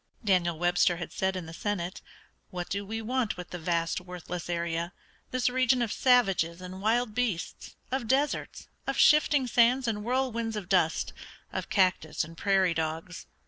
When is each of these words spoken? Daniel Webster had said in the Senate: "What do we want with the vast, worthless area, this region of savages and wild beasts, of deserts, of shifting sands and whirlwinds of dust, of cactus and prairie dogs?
Daniel 0.23 0.57
Webster 0.57 0.95
had 0.97 1.11
said 1.13 1.35
in 1.35 1.45
the 1.45 1.53
Senate: 1.53 2.01
"What 2.49 2.69
do 2.69 2.83
we 2.83 3.03
want 3.03 3.37
with 3.37 3.51
the 3.51 3.59
vast, 3.59 4.01
worthless 4.01 4.49
area, 4.49 4.93
this 5.29 5.47
region 5.47 5.79
of 5.83 5.93
savages 5.93 6.59
and 6.59 6.81
wild 6.81 7.13
beasts, 7.13 7.75
of 7.91 8.07
deserts, 8.07 8.67
of 8.87 8.97
shifting 8.97 9.45
sands 9.45 9.87
and 9.87 9.99
whirlwinds 10.03 10.55
of 10.55 10.67
dust, 10.69 11.13
of 11.53 11.69
cactus 11.69 12.23
and 12.23 12.35
prairie 12.35 12.73
dogs? 12.73 13.27